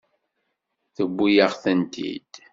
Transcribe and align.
Tewwi-yaɣ-tent-id. 0.95 2.33